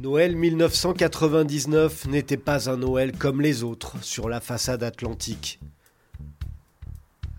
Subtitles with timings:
[0.00, 5.58] Noël 1999 n'était pas un Noël comme les autres sur la façade atlantique.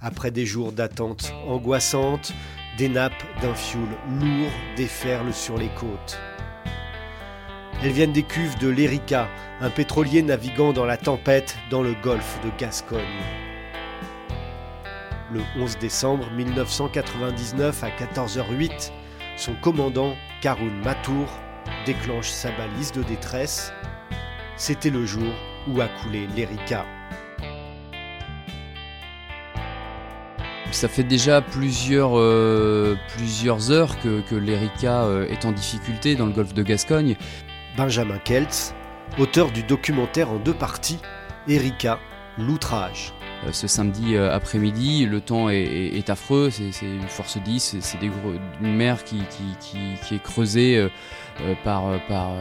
[0.01, 2.33] Après des jours d'attente angoissante,
[2.77, 3.87] des nappes d'un fioul
[4.19, 6.19] lourd déferlent sur les côtes.
[7.82, 9.29] Elles viennent des cuves de l'Erika,
[9.61, 13.00] un pétrolier naviguant dans la tempête dans le golfe de Gascogne.
[15.32, 18.91] Le 11 décembre 1999 à 14h08,
[19.37, 21.29] son commandant, Karun Matour,
[21.86, 23.73] déclenche sa balise de détresse.
[24.55, 25.33] C'était le jour
[25.68, 26.86] où a coulé l'Erika.
[30.71, 36.28] Ça fait déjà plusieurs, euh, plusieurs heures que, que l'Erika euh, est en difficulté dans
[36.28, 37.16] le golfe de Gascogne.
[37.75, 38.75] Benjamin Keltz,
[39.17, 41.00] auteur du documentaire en deux parties,
[41.47, 42.00] Erika,
[42.38, 43.14] l'outrage.
[43.45, 47.98] Euh, ce samedi après-midi, le temps est, affreux, c'est une force 10, c'est
[48.62, 49.18] une mer qui,
[49.59, 50.90] qui est creusée
[51.42, 52.34] euh, par, euh, par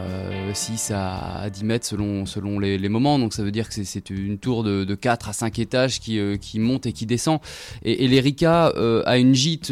[0.53, 3.19] 6 euh, à, 10 mètres selon, selon les, moments.
[3.19, 6.19] Donc ça veut dire que c'est une tour de, de, 4 à 5 étages qui,
[6.39, 7.39] qui monte et qui descend.
[7.83, 8.73] Et, et l'Erika
[9.05, 9.71] a une gîte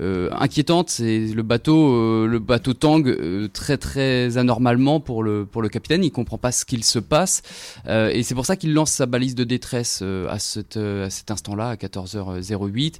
[0.00, 0.90] inquiétante.
[0.90, 6.02] C'est le bateau, le bateau tangue très très anormalement pour le, pour le capitaine.
[6.04, 7.42] Il comprend pas ce qu'il se passe.
[7.88, 11.68] et c'est pour ça qu'il lance sa balise de détresse à, cette, à cet instant-là,
[11.70, 12.94] à 14h08.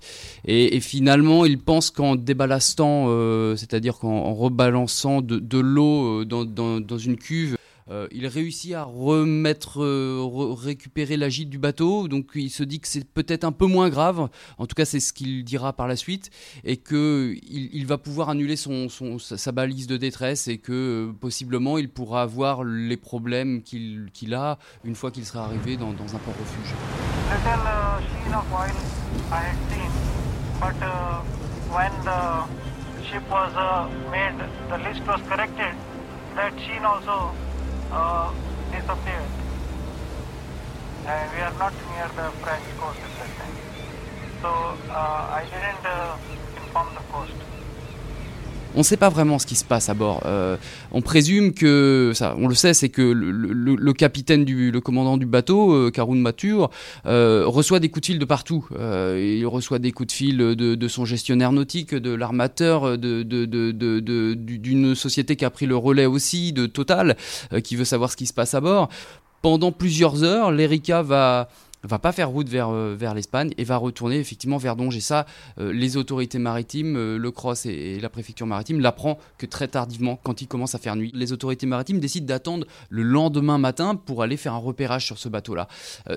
[0.44, 3.06] Et, finalement, il pense qu'en déballastant,
[3.56, 7.56] c'est-à-dire qu'en rebalançant de, l'eau euh, dans, une cuve.
[7.90, 12.80] Euh, il réussit à remettre, euh, récupérer la gîte du bateau, donc il se dit
[12.80, 15.88] que c'est peut-être un peu moins grave, en tout cas c'est ce qu'il dira par
[15.88, 16.30] la suite,
[16.64, 18.88] et qu'il il va pouvoir annuler son,
[19.18, 24.94] sa, balise de détresse et que possiblement il pourra avoir les problèmes qu'il a une
[24.94, 26.74] fois qu'il sera arrivé dans, un port refuge.
[36.38, 36.84] uh, sheen
[37.92, 38.32] uh,
[38.72, 39.32] disappeared.
[41.06, 43.56] And we are not near the French coast at that time.
[44.42, 46.16] So uh, I didn't uh,
[46.56, 47.51] inform the coast.
[48.74, 50.22] On ne sait pas vraiment ce qui se passe à bord.
[50.26, 50.56] Euh,
[50.92, 55.26] on présume que, ça, on le sait, c'est que le, capitaine du, le commandant du
[55.26, 56.70] bateau, euh, Karun Matur,
[57.06, 58.66] euh, reçoit des coups de fil de partout.
[58.72, 63.22] il reçoit des coups de fil de, son gestionnaire nautique, de l'armateur, de,
[64.34, 67.16] d'une société qui a pris le relais aussi, de Total,
[67.64, 68.88] qui veut savoir ce qui se passe à bord.
[69.42, 71.48] Pendant plusieurs heures, l'Erika va
[71.88, 74.96] va pas faire route vers, euh, vers l'Espagne et va retourner effectivement vers Donge.
[74.96, 75.26] Et ça,
[75.58, 80.18] euh, les autorités maritimes, euh, le CROSS et, la préfecture maritime l'apprend que très tardivement,
[80.22, 81.10] quand il commence à faire nuit.
[81.14, 85.28] Les autorités maritimes décident d'attendre le lendemain matin pour aller faire un repérage sur ce
[85.28, 85.68] bateau-là.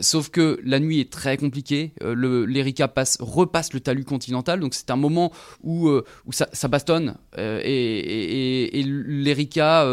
[0.02, 1.94] sauf que la nuit est très compliquée.
[2.02, 5.32] L'Erika passe, repasse le talus continental, donc c'est un moment
[5.64, 9.86] où, où ça, bastonne et l'Erika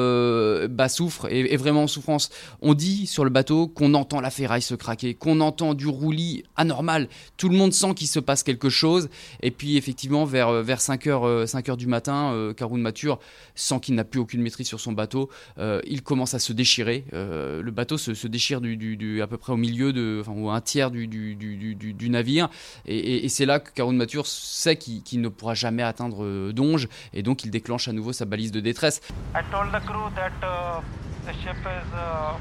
[0.69, 2.31] bah, souffre, et est vraiment en souffrance.
[2.61, 6.45] On dit sur le bateau qu'on entend la ferraille se craquer, qu'on entend du roulis
[6.57, 7.09] anormal.
[7.37, 9.09] Tout le monde sent qu'il se passe quelque chose.
[9.43, 13.19] Et puis, effectivement, vers, euh, vers 5 h 5 heures du matin, euh, Caroune Mature
[13.55, 15.31] sent qu'il n'a plus aucune maîtrise sur son bateau.
[15.59, 17.05] Euh, il commence à se déchirer.
[17.13, 20.91] le bateau se, déchire du, à peu près au milieu, de, enfin, ou un tiers
[20.91, 22.49] du, du navire.
[22.87, 26.89] Et, c'est là que Caroune Mature sait qu'il ne pourra jamais atteindre Donge.
[27.15, 29.01] Et donc, il déclenche à nouveau sa balise de détresse.
[29.35, 30.83] I told the crew that uh,
[31.25, 32.37] the ship is uh,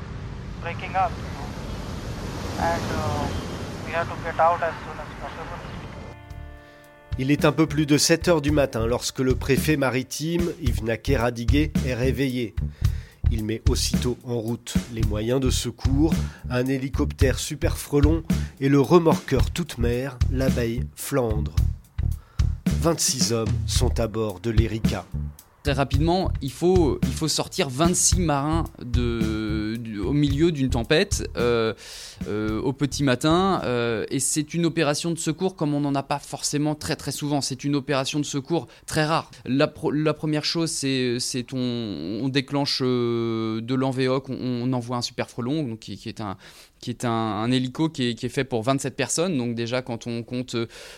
[0.61, 1.11] breaking up.
[7.19, 10.81] Il est un peu plus de 7 heures du matin lorsque le préfet maritime, Yves
[11.17, 12.55] Radiguet, est réveillé.
[13.31, 16.13] Il met aussitôt en route les moyens de secours,
[16.49, 18.23] un hélicoptère super frelon
[18.59, 21.55] et le remorqueur toute mer, l'abeille Flandre.
[22.81, 25.05] 26 hommes sont à bord de l'Erika.
[25.63, 29.60] Très rapidement, il faut, il faut sortir 26 marins de,
[30.03, 31.73] au milieu d'une tempête euh,
[32.27, 33.61] euh, au petit matin.
[33.63, 37.11] Euh, et c'est une opération de secours comme on n'en a pas forcément très très
[37.11, 37.41] souvent.
[37.41, 39.31] C'est une opération de secours très rare.
[39.45, 45.99] La, première chose, c'est on, déclenche de l'envéoc, on, envoie un super frelon, donc qui
[46.05, 46.37] est un,
[46.81, 49.37] qui est un, hélico qui est, fait pour 27 personnes.
[49.37, 50.55] Donc déjà, quand on compte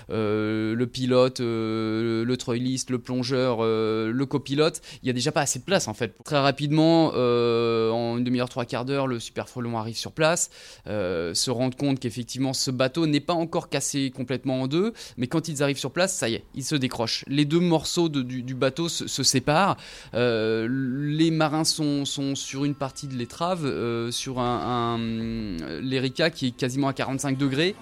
[0.10, 5.34] euh, le pilote, euh, le troiliste, le plongeur, euh, le copilote, il y a déjà
[5.34, 6.16] pas assez de place en fait.
[6.24, 10.50] Très rapidement, en une demi-heure, trois quarts d'heure, le super frelon arrive sur place,
[10.86, 15.50] se rendre compte qu'effectivement ce bateau n'est pas encore cassé complètement en deux, mais quand
[15.50, 17.26] ils arrivent sur place, ça y est, ils se décrochent.
[17.28, 19.76] Les deux morceaux du, bateau se, séparent.
[20.14, 26.88] les marins sont, sont, sur une partie de l'étrave, sur un l'Erika qui est quasiment
[26.88, 27.76] à 45 degrés.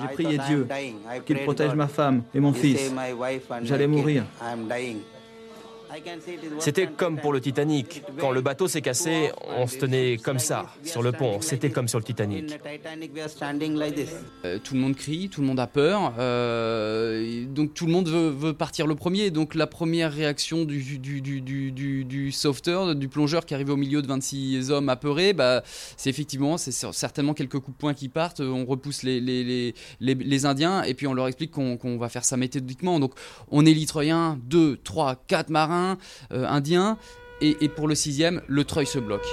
[0.00, 0.66] J'ai prié Dieu
[1.26, 2.92] qu'il protège ma femme et mon fils.
[3.62, 4.24] J'allais mourir.
[6.58, 8.02] C'était comme pour le Titanic.
[8.18, 11.40] Quand le bateau s'est cassé, on se tenait comme ça, sur le pont.
[11.40, 12.58] C'était comme sur le Titanic.
[14.44, 16.14] Euh, tout le monde crie, tout le monde a peur.
[16.18, 19.30] Euh, donc tout le monde veut, partir le premier.
[19.30, 24.06] Donc la première réaction du, du, du, sauveteur, du plongeur qui arrive au milieu de
[24.06, 25.62] 26 hommes apeurés, bah,
[25.96, 28.40] c'est effectivement, c'est certainement quelques coups de poing qui partent.
[28.40, 32.98] On repousse les Indiens et puis on leur explique qu'on va faire ça méthodiquement.
[32.98, 33.12] Donc
[33.50, 35.81] on est litroyen, 2, 3, 4 marins
[36.32, 36.96] euh, indiens.
[37.40, 39.26] Et, pour le sixième, le treuil se bloque.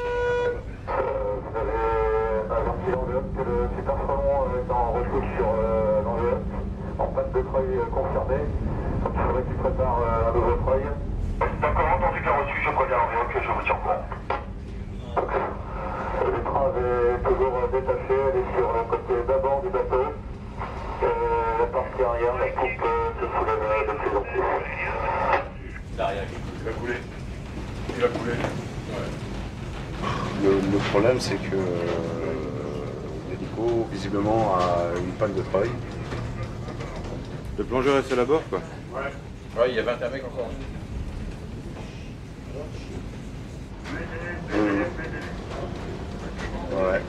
[22.02, 22.82] Arrière, la coupe
[23.20, 24.24] se soulève de plus en.
[26.00, 26.24] L'arrière,
[26.60, 26.94] il va couler.
[27.90, 28.32] Il va couler.
[28.32, 29.10] Ouais.
[30.46, 32.86] Le, le, problème, c'est que euh,
[33.30, 35.70] l'hélico, visiblement, a une panne de treuil.
[37.58, 38.62] Le plongeur est seul à bord, quoi
[38.94, 39.62] Ouais.
[39.62, 40.50] Ouais, il y a 21 mecs encore.
[44.50, 44.82] Mmh.
[46.78, 47.02] Ouais.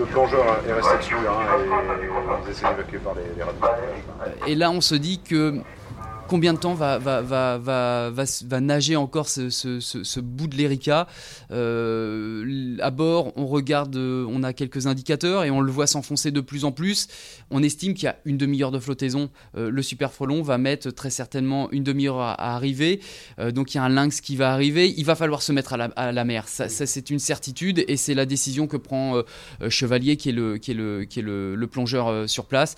[0.00, 3.62] Le plongeur est resté dessus hein, et ils essaient d'évacuer par les, les radios.
[4.48, 5.62] Et là, on se dit que
[6.28, 6.98] combien de temps va,
[8.60, 11.08] nager encore ce, bout de l'Erika
[11.50, 16.30] euh, À bord, on regarde, euh, on a quelques indicateurs et on le voit s'enfoncer
[16.30, 17.08] de plus en plus.
[17.50, 19.30] On estime qu'il y a une demi-heure de flottaison.
[19.56, 23.00] Euh, le Super Frelon va mettre très certainement une demi-heure à, arriver.
[23.38, 24.94] Euh, donc il y a un lynx qui va arriver.
[24.96, 26.46] Il va falloir se mettre à la, mer.
[26.46, 29.22] Ça, c'est une certitude et c'est la décision que prend
[29.68, 32.76] Chevalier, qui est le plongeur sur place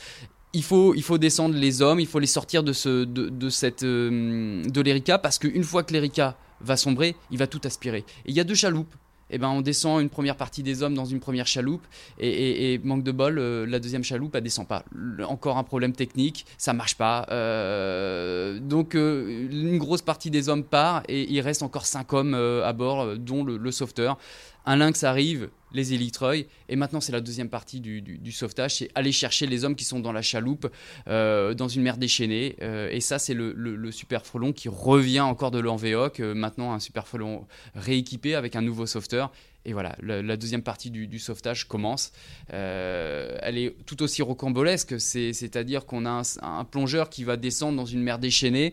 [0.53, 4.63] il faut, descendre les hommes, il faut les sortir de, ce, de, de cette, euh,
[4.65, 8.05] de l'Erika, parce qu'une fois que l'Erika va sombrer, il va tout aspirer.
[8.27, 8.95] Et il y a deux chaloupes.
[9.33, 11.87] Eh ben, on descend une première partie des hommes dans une première chaloupe,
[12.19, 14.85] et, manque de bol, euh, la deuxième chaloupe, elle descend pas.
[15.29, 17.27] Encore un problème technique, ça marche pas.
[17.31, 22.73] Euh, donc, une grosse partie des hommes part, et il reste encore cinq hommes à
[22.73, 24.19] bord, dont le, le sauveteur.
[24.67, 26.47] Un lynx arrive, les élitreuils.
[26.69, 29.85] Et maintenant, c'est la deuxième partie du, du, sauvetage, c'est aller chercher les hommes qui
[29.85, 30.71] sont dans la chaloupe,
[31.09, 32.57] euh, dans une mer déchaînée.
[32.63, 36.21] Euh, et ça, c'est le, le, super frelon qui revient encore de l'envéoc.
[36.21, 39.33] Euh, maintenant, un super frelon rééquipé avec un nouveau sauveteur.
[39.67, 42.13] Et voilà, la, deuxième partie du, du sauvetage commence.
[42.49, 48.03] Elle est tout aussi rocambolesque, c'est-à-dire qu'on a un, plongeur qui va descendre dans une
[48.03, 48.73] mer déchaînée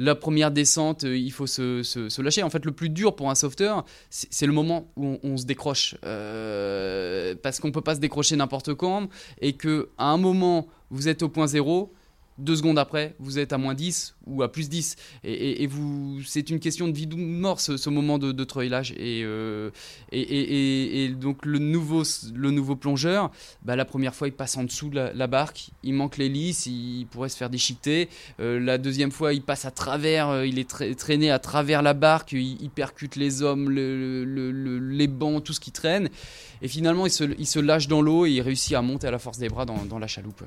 [0.00, 2.42] la première descente, euh, il faut se, se, lâcher.
[2.42, 5.44] En fait, le plus dur pour un sauveteur, c'est le moment où on, on se
[5.44, 5.94] décroche.
[6.04, 9.08] Euh, parce qu'on ne peut pas se décrocher n'importe quand.
[9.42, 11.92] Et qu'à un moment, vous êtes au point zéro,
[12.40, 14.96] deux secondes après, vous êtes à moins 10 ou à plus 10.
[15.24, 18.32] Et, et, et vous, c'est une question de vie ou de mort, ce, moment de,
[18.32, 18.92] de treuilage.
[18.92, 19.70] Et, euh,
[20.12, 22.02] et, et, donc, le nouveau,
[22.34, 23.30] le nouveau plongeur,
[23.62, 27.06] bah, la première fois, il passe en dessous de la, barque, il manque l'hélice, il
[27.10, 28.08] pourrait se faire déchiqueter.
[28.40, 31.82] Euh, la deuxième fois, il passe à travers, euh, il est tra traîné à travers
[31.82, 36.08] la barque, il, percute les hommes, le, le, le, les bancs, tout ce qui traîne.
[36.62, 39.38] Et finalement, il se, lâche dans l'eau et il réussit à monter à la force
[39.38, 40.42] des bras dans la chaloupe.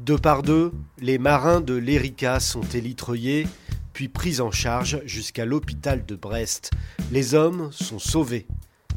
[0.00, 3.46] Deux par deux, les marins de l'Erika sont élitreillés,
[3.92, 6.70] puis pris en charge jusqu'à l'hôpital de Brest.
[7.12, 8.46] Les hommes sont sauvés.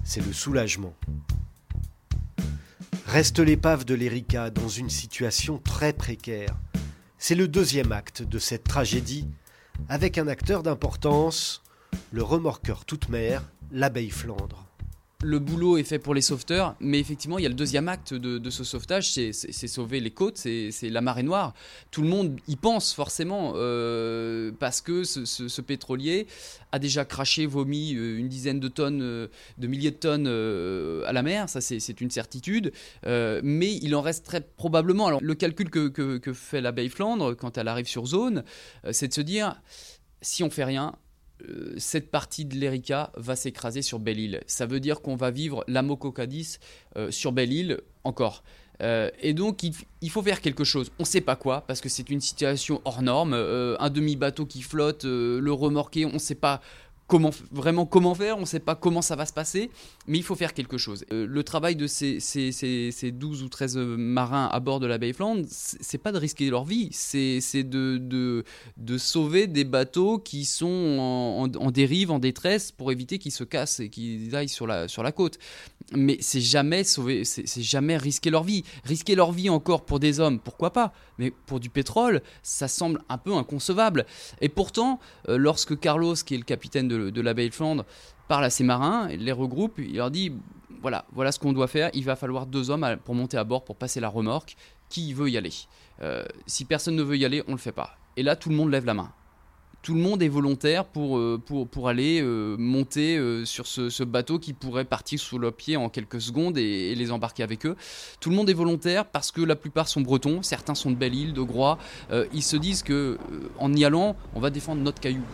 [0.06, 0.94] C'est le soulagement.
[3.06, 6.56] Reste l'épave de l'Erika dans une situation très précaire.
[7.18, 9.28] C'est le deuxième acte de cette tragédie,
[9.90, 11.64] avec un acteur d'importance,
[12.14, 13.44] le remorqueur toute mer,
[13.74, 14.73] l'abeille Flandre
[15.24, 18.14] le boulot est fait pour les sauveteurs, mais effectivement, il y a le deuxième acte
[18.14, 19.32] de, ce sauvetage, c'est
[19.68, 21.54] sauver les côtes, c'est la marée noire.
[21.92, 26.28] Tout le monde y pense forcément, euh, parce que ce, pétrolier
[26.72, 29.28] a déjà craché, vomi euh, une dizaine de tonnes, euh,
[29.58, 32.74] de milliers de tonnes à la mer, ça c'est une certitude,
[33.06, 35.08] mais il en reste très probablement.
[35.08, 38.44] Alors, le calcul que, que, que fait l'abeille Flandre quand elle arrive sur zone,
[38.92, 39.62] c'est de se dire,
[40.22, 40.96] si on fait rien,
[41.78, 44.42] cette partie de l'Erika va s'écraser sur Belle-Île.
[44.48, 46.58] Ça veut dire qu'on va vivre l'Amococadis
[46.96, 48.44] euh, sur Belle-Île encore.
[48.82, 50.92] Euh, et donc, il, faut faire quelque chose.
[51.00, 53.34] On ne sait pas quoi, parce que c'est une situation hors norme.
[53.34, 56.62] Euh, un demi-bateau qui flotte, euh, le remorquer, on ne sait pas
[57.08, 59.70] comment, vraiment comment faire, on ne sait pas comment ça va se passer,
[60.08, 61.06] mais il faut faire quelque chose.
[61.12, 64.98] Euh, le travail de ces, ces, ces, 12 ou 13 marins à bord de la
[64.98, 68.44] Bayfland, c'est pas de risquer leur vie, c'est de, de,
[68.78, 70.68] de, sauver des bateaux qui sont
[71.00, 74.88] en, en, dérive, en détresse, pour éviter qu'ils se cassent et qu'ils aillent sur la,
[74.88, 75.40] sur la côte.
[75.92, 78.64] Mais c'est jamais sauver, c'est jamais risquer leur vie.
[78.86, 83.02] Risquer leur vie encore pour des hommes, pourquoi pas Mais pour du pétrole, ça semble
[83.10, 84.06] un peu inconcevable.
[84.42, 87.86] Et pourtant, euh, lorsque Carlos, qui est le capitaine de, de la Bayfland,
[88.28, 90.32] parle à ses marins, les regroupe, il leur dit
[90.84, 91.90] voilà, voilà ce qu'on doit faire.
[91.94, 94.56] Il va falloir deux hommes pour monter à bord pour passer la remorque.
[94.90, 95.54] Qui veut y aller?
[96.02, 97.98] Euh, Si personne ne veut y aller, on le fait pas.
[98.18, 99.12] Et là, tout le monde lève la main
[99.82, 104.40] tout le monde est volontaire pour, euh, pour, pour aller euh, monter sur ce, bateau
[104.40, 107.76] qui pourrait partir sous le pied en quelques secondes et, les embarquer avec eux.
[108.22, 111.34] Tout le monde est volontaire parce que la plupart sont bretons, certains sont de Belle-Île,
[111.34, 111.78] de Groix.
[112.32, 113.18] ils se disent que
[113.60, 115.26] en y allant, on va défendre notre caillou.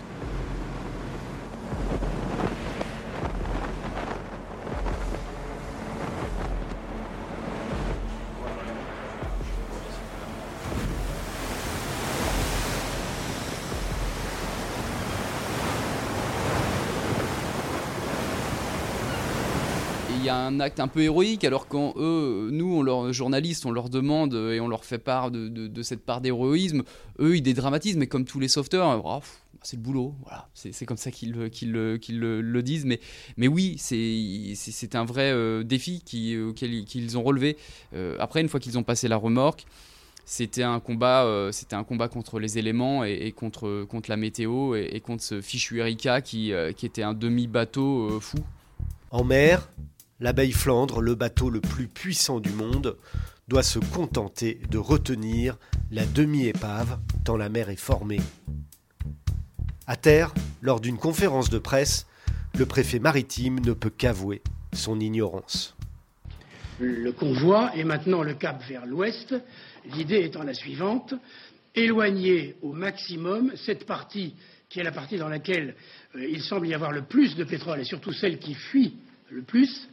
[20.29, 24.33] Un acte un peu héroïque, alors quand eux, nous, on leur, journalistes, on leur demande
[24.33, 26.83] et on leur fait part de, cette part d'héroïsme,
[27.19, 29.21] eux, ils dédramatisent, mais comme tous les sauveteurs, oh,
[29.63, 32.99] c'est le boulot, voilà, c'est comme ça qu'ils le, disent, mais,
[33.37, 37.57] mais oui, c'est un vrai euh, défi qu'ils ont relevé.
[37.93, 39.65] Euh, après, une fois qu'ils ont passé la remorque,
[40.25, 44.99] c'était un combat euh, un combat contre les éléments et, contre contre la météo et,
[44.99, 48.37] contre ce fichu Erika qui, qui était un demi bateau fou
[49.09, 49.67] en mer
[50.19, 52.97] l'abeille Flandre, le bateau le plus puissant du monde,
[53.47, 55.57] doit se contenter de retenir
[55.91, 58.21] la demi-épave tant la mer est formée.
[59.87, 62.05] À terre, lors d'une conférence de presse,
[62.57, 64.41] le préfet maritime ne peut qu'avouer
[64.73, 65.75] son ignorance.
[66.79, 69.35] Le convoi est maintenant le cap vers l'ouest,
[69.93, 71.13] l'idée étant la suivante,
[71.75, 74.35] éloigner au maximum cette partie
[74.69, 75.75] qui est la partie dans laquelle
[76.15, 78.97] euh, il semble y avoir le plus de pétrole et surtout celle qui fuit
[79.31, 79.89] le plus,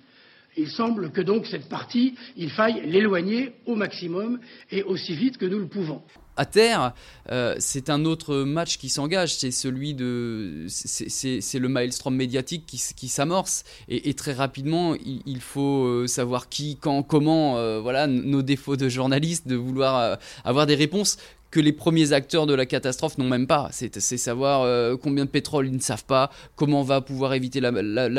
[0.57, 5.47] il semble que donc cette partie, il faille l'éloigner au maximum et aussi vite que
[5.47, 6.03] nous le pouvons.
[6.39, 6.93] À terre,
[7.33, 13.09] euh, c'est un autre match qui s'engage, c'est celui de, c'est le maelstrom médiatique qui,
[13.09, 18.77] s'amorce et, très rapidement, il, faut euh, savoir qui, quand, comment, euh, voilà, nos défauts
[18.77, 21.17] de journaliste, de vouloir avoir des réponses
[21.50, 23.69] que les premiers acteurs de la catastrophe n'ont même pas.
[23.73, 27.61] C'est savoir euh, combien de pétrole ils ne savent pas, comment on va pouvoir éviter
[27.61, 27.71] la,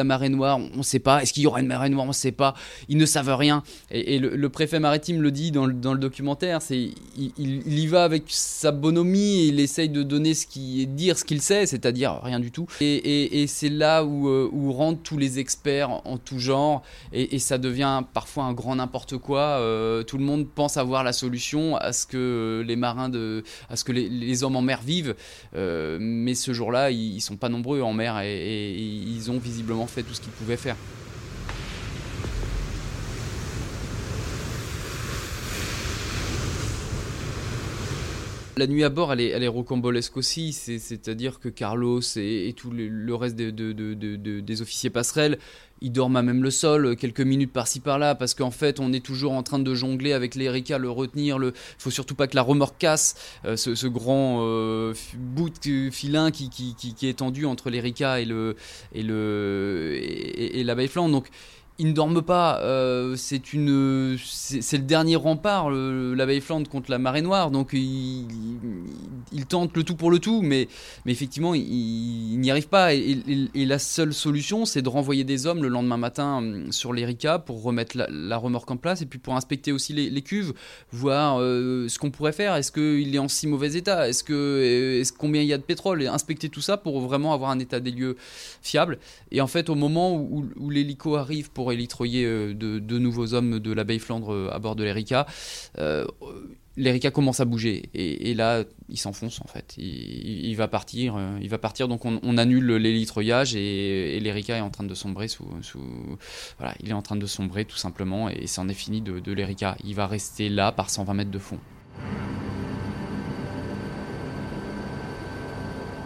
[0.03, 1.21] marée noire, on ne sait pas.
[1.21, 2.55] Est-ce qu'il y aura une marée noire, on ne sait pas.
[2.89, 3.63] Ils ne savent rien.
[3.91, 6.93] Et, le, préfet maritime le dit dans le, documentaire, il,
[7.37, 11.41] y va avec sa bonhomie et il essaye de donner ce qui dire ce qu'il
[11.41, 12.67] sait, c'est-à-dire rien du tout.
[12.81, 17.57] Et, c'est là où, euh, où, rentrent tous les experts en tout genre et, ça
[17.57, 19.39] devient parfois un grand n'importe quoi.
[19.39, 23.16] Euh, tout le monde pense avoir la solution à ce que les marins de
[23.69, 25.15] à ce que les, hommes en mer vivent.
[25.55, 29.87] Euh, mais ce jour-là, ils, ne sont pas nombreux en mer et ils ont visiblement
[29.87, 30.75] fait tout ce qu'ils pouvaient faire.
[38.57, 42.71] La nuit à bord, elle est, elle est rocambolesque aussi, c'est-à-dire que Carlos et, tout
[42.71, 45.37] le, reste des officiers passerelles,
[45.81, 49.05] ils dorment à même le sol, quelques minutes par-ci par-là, parce qu'en fait, on est
[49.05, 51.37] toujours en train de jongler avec l'Erika, le retenir.
[51.39, 56.31] Il faut surtout pas que la remorque casse, euh, ce, grand euh, bout de filin
[56.31, 58.55] qui, est tendu entre l'Erika et, le,
[58.93, 60.75] et, le, et, la.
[60.75, 61.27] Donc,
[61.79, 62.59] ils ne dorment pas.
[62.61, 67.51] Euh, c'est une, c'est le dernier rempart, la Bayfland contre la marée noire.
[67.51, 68.25] Donc ils,
[69.47, 70.67] tentent le tout pour le tout, mais,
[71.05, 72.93] mais effectivement ils, n'y arrivent pas.
[72.93, 73.21] Et,
[73.67, 77.61] la seule solution, c'est de renvoyer des hommes le lendemain matin hum, sur l'Erika pour
[77.61, 80.53] remettre la, remorque en place et puis pour inspecter aussi les, cuves,
[80.91, 82.55] voir euh, ce qu'on pourrait faire.
[82.55, 84.07] Est-ce qu'il est en si mauvais état?
[84.07, 86.01] Est-ce que, euh, est combien il y a de pétrole?
[86.01, 88.15] Et inspecter tout ça pour vraiment avoir un état des lieux
[88.61, 88.97] fiable.
[89.31, 93.59] Et en fait, au moment où, où l'hélico arrive pour élitroyer euh, de, nouveaux hommes
[93.59, 95.25] de la Baie Flandre euh, à bord de l'Erika.
[95.77, 96.05] Euh,
[96.79, 99.73] L'Erika commence à bouger et, là il s'enfonce en fait.
[99.79, 104.83] Il, va partir, il va partir donc on, annule l'élitroyage et, l'Erika est en train
[104.83, 105.47] de sombrer sous,
[106.83, 109.75] il est en train de sombrer tout simplement et c'en est fini de l'Erika.
[109.83, 111.57] Il va rester là par 120 mètres de fond.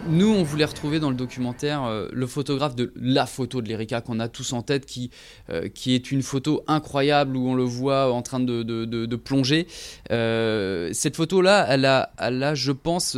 [0.08, 4.00] Nous, on voulait retrouver dans le documentaire euh, le photographe de la photo de l'Erika
[4.00, 5.10] qu'on a tous en tête, qui,
[5.48, 9.68] euh, est une photo incroyable où on le voit en train de, plonger.
[10.10, 13.16] Euh, cette photo-là, elle a, elle a, je pense,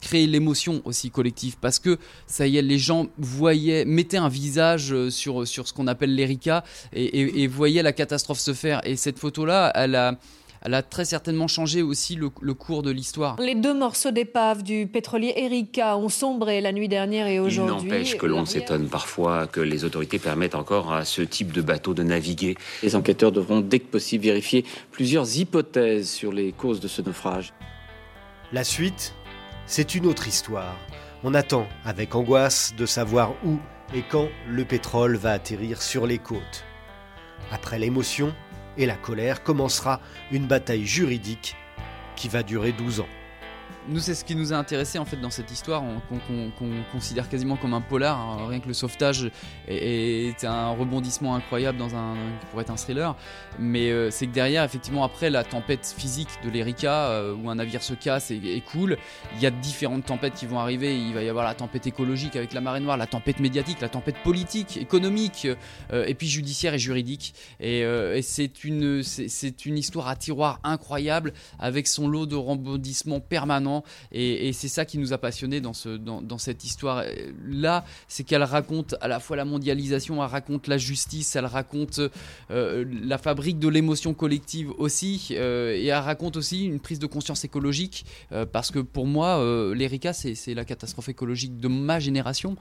[0.00, 4.94] créé l'émotion aussi collective parce que ça y est, les gens voyaient, mettaient un visage
[5.10, 6.64] sur, ce qu'on appelle l'Erika
[6.94, 8.80] et, et voyaient la catastrophe se faire.
[8.84, 10.18] Et cette photo-là, elle a
[10.64, 13.36] elle a très certainement changé aussi le, le cours de l'histoire.
[13.38, 17.86] Les deux morceaux d'épave du pétrolier Erika ont sombré la nuit dernière et aujourd'hui.
[17.86, 21.60] Il n'empêche que l'on s'étonne parfois que les autorités permettent encore à ce type de
[21.60, 22.56] bateau de naviguer.
[22.82, 27.52] Les enquêteurs devront dès que possible vérifier plusieurs hypothèses sur les causes de ce naufrage.
[28.50, 29.14] La suite,
[29.66, 30.76] c'est une autre histoire.
[31.24, 33.58] On attend avec angoisse de savoir où
[33.94, 36.64] et quand le pétrole va atterrir sur les côtes.
[37.52, 38.32] Après l'émotion,
[38.76, 40.00] et la colère commencera
[40.32, 41.56] une bataille juridique
[42.16, 43.08] qui va durer 12 ans.
[43.86, 46.64] Nous, c'est ce qui nous a intéressé en fait dans cette histoire, qu'on qu qu
[46.90, 48.18] considère quasiment comme un polar.
[48.18, 48.46] Hein.
[48.48, 49.30] Rien que le sauvetage
[49.68, 53.14] est, un rebondissement incroyable dans un qui pourrait être un thriller.
[53.58, 57.56] Mais euh, c'est que derrière, effectivement, après la tempête physique de l'Erika, euh, où un
[57.56, 58.96] navire se casse et, et coule,
[59.36, 60.96] il y a différentes tempêtes qui vont arriver.
[60.96, 63.90] Il va y avoir la tempête écologique avec la marée noire, la tempête médiatique, la
[63.90, 65.46] tempête politique, économique,
[65.92, 67.34] euh, et puis judiciaire et juridique.
[67.60, 73.20] Et, et c'est une, c'est une histoire à tiroir incroyable avec son lot de rebondissements
[73.20, 73.73] permanents
[74.12, 79.20] et, c'est ça qui nous a passionnés dans cette histoire-là, c'est qu'elle raconte à la
[79.20, 82.00] fois la mondialisation, elle raconte la justice, elle raconte
[82.50, 87.06] euh, la fabrique de l'émotion collective aussi, euh, et elle raconte aussi une prise de
[87.06, 89.42] conscience écologique, euh, parce que pour moi,
[89.74, 92.56] l'Erika, c'est la catastrophe écologique de ma génération.